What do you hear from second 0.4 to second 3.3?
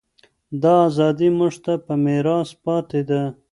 دا ازادي موږ ته په میراث پاتې ده.